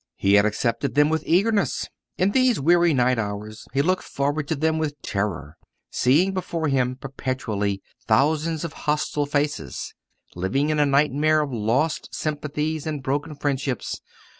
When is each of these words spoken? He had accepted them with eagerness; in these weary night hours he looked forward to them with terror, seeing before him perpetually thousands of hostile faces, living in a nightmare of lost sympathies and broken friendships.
He 0.15 0.33
had 0.33 0.47
accepted 0.47 0.95
them 0.95 1.09
with 1.09 1.23
eagerness; 1.27 1.87
in 2.17 2.31
these 2.31 2.59
weary 2.59 2.91
night 2.91 3.19
hours 3.19 3.67
he 3.71 3.83
looked 3.83 4.01
forward 4.01 4.47
to 4.47 4.55
them 4.55 4.79
with 4.79 4.99
terror, 5.03 5.57
seeing 5.91 6.33
before 6.33 6.69
him 6.69 6.95
perpetually 6.95 7.83
thousands 8.07 8.63
of 8.63 8.73
hostile 8.89 9.27
faces, 9.27 9.93
living 10.33 10.71
in 10.71 10.79
a 10.79 10.87
nightmare 10.87 11.41
of 11.41 11.53
lost 11.53 12.09
sympathies 12.15 12.87
and 12.87 13.03
broken 13.03 13.35
friendships. 13.35 14.01